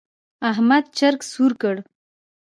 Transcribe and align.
احمد 0.51 0.83
چرګ 0.97 1.19
سور 1.31 1.51
کړ. 1.61 1.75